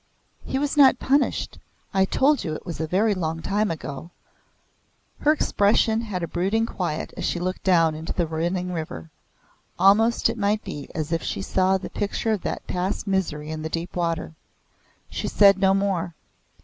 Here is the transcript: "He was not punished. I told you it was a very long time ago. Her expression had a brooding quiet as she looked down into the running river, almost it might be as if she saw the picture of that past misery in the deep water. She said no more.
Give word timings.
"He 0.43 0.57
was 0.57 0.75
not 0.77 0.97
punished. 0.97 1.59
I 1.93 2.05
told 2.05 2.43
you 2.43 2.55
it 2.55 2.65
was 2.65 2.79
a 2.79 2.87
very 2.87 3.13
long 3.13 3.43
time 3.43 3.69
ago. 3.69 4.09
Her 5.19 5.31
expression 5.31 6.01
had 6.01 6.23
a 6.23 6.27
brooding 6.27 6.65
quiet 6.65 7.13
as 7.15 7.23
she 7.23 7.37
looked 7.39 7.63
down 7.63 7.93
into 7.93 8.11
the 8.11 8.25
running 8.25 8.73
river, 8.73 9.11
almost 9.77 10.27
it 10.27 10.39
might 10.39 10.63
be 10.63 10.89
as 10.95 11.11
if 11.11 11.21
she 11.21 11.43
saw 11.43 11.77
the 11.77 11.87
picture 11.91 12.31
of 12.31 12.41
that 12.41 12.65
past 12.65 13.05
misery 13.05 13.51
in 13.51 13.61
the 13.61 13.69
deep 13.69 13.95
water. 13.95 14.33
She 15.07 15.27
said 15.27 15.59
no 15.59 15.75
more. 15.75 16.15